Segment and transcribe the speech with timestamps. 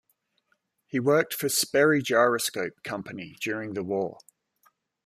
[0.87, 4.17] He worked for Sperry Gyroscope company during the war.